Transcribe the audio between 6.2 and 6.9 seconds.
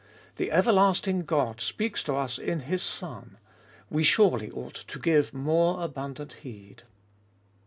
heed.